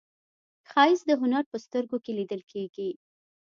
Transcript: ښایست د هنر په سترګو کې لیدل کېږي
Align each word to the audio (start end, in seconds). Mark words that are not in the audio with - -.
ښایست 0.69 1.05
د 1.07 1.11
هنر 1.21 1.43
په 1.51 1.57
سترګو 1.65 1.97
کې 2.03 2.11
لیدل 2.19 2.41
کېږي 2.51 2.89